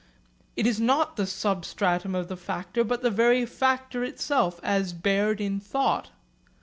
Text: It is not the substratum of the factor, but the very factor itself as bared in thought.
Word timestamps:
It 0.55 0.65
is 0.65 0.79
not 0.81 1.15
the 1.15 1.27
substratum 1.27 2.15
of 2.15 2.27
the 2.27 2.35
factor, 2.35 2.83
but 2.83 3.03
the 3.03 3.11
very 3.11 3.45
factor 3.45 4.03
itself 4.03 4.59
as 4.63 4.93
bared 4.93 5.39
in 5.39 5.59
thought. 5.59 6.09